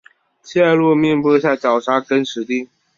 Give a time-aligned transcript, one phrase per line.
[0.41, 2.67] 谢禄命部下绞杀更始帝。